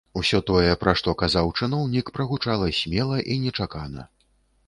Усё 0.19 0.37
тое, 0.51 0.69
пра 0.83 0.93
што 1.01 1.13
казаў 1.23 1.51
чыноўнік, 1.59 2.09
прагучала 2.17 2.71
смела 2.79 3.19
і 3.35 3.37
нечакана. 3.47 4.09